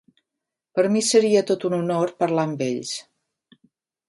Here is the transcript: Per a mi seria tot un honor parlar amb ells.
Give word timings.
Per 0.79 0.85
a 0.87 0.89
mi 0.95 1.03
seria 1.09 1.43
tot 1.51 1.67
un 1.71 1.75
honor 1.79 2.15
parlar 2.25 2.47
amb 2.51 2.65
ells. 2.71 2.97